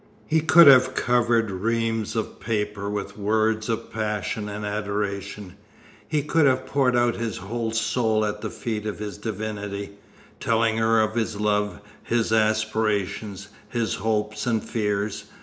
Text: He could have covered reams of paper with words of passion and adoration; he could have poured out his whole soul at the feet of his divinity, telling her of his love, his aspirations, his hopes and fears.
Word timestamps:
He 0.25 0.39
could 0.41 0.65
have 0.65 0.95
covered 0.95 1.51
reams 1.51 2.15
of 2.15 2.39
paper 2.39 2.89
with 2.89 3.19
words 3.19 3.69
of 3.69 3.93
passion 3.93 4.49
and 4.49 4.65
adoration; 4.65 5.53
he 6.07 6.23
could 6.23 6.47
have 6.47 6.65
poured 6.65 6.95
out 6.95 7.17
his 7.17 7.37
whole 7.37 7.69
soul 7.71 8.25
at 8.25 8.41
the 8.41 8.49
feet 8.49 8.87
of 8.87 8.97
his 8.97 9.19
divinity, 9.19 9.91
telling 10.39 10.77
her 10.77 10.99
of 11.01 11.13
his 11.13 11.39
love, 11.39 11.81
his 12.01 12.33
aspirations, 12.33 13.49
his 13.69 13.93
hopes 13.93 14.47
and 14.47 14.63
fears. 14.67 15.25